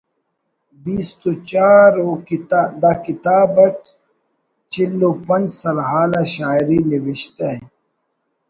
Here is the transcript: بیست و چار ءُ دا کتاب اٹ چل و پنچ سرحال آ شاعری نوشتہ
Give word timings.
بیست 0.83 1.19
و 1.27 1.31
چار 1.49 1.91
ءُ 2.05 2.09
دا 2.81 2.91
کتاب 3.05 3.53
اٹ 3.65 3.79
چل 4.71 4.99
و 5.07 5.11
پنچ 5.25 5.47
سرحال 5.61 6.11
آ 6.19 6.23
شاعری 6.35 6.79
نوشتہ 6.91 7.49